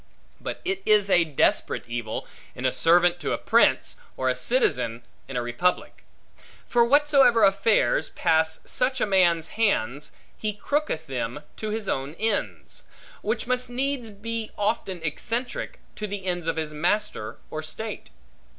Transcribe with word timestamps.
But 0.39 0.61
it 0.65 0.81
is 0.83 1.11
a 1.11 1.23
desperate 1.23 1.87
evil, 1.87 2.25
in 2.55 2.65
a 2.65 2.71
servant 2.73 3.19
to 3.19 3.33
a 3.33 3.37
prince, 3.37 3.97
or 4.17 4.29
a 4.29 4.35
citizen 4.35 5.03
in 5.27 5.37
a 5.37 5.43
republic. 5.43 6.05
For 6.65 6.83
whatsoever 6.83 7.43
affairs 7.43 8.09
pass 8.09 8.61
such 8.65 8.99
a 8.99 9.05
man's 9.05 9.49
hands, 9.61 10.11
he 10.35 10.53
crooketh 10.53 11.05
them 11.05 11.43
to 11.57 11.69
his 11.69 11.87
own 11.87 12.15
ends; 12.15 12.83
which 13.21 13.45
must 13.45 13.69
needs 13.69 14.09
be 14.09 14.49
often 14.57 15.01
eccentric 15.03 15.79
to 15.97 16.07
the 16.07 16.25
ends 16.25 16.47
of 16.47 16.55
his 16.55 16.73
master, 16.73 17.37
or 17.51 17.61
state. 17.61 18.09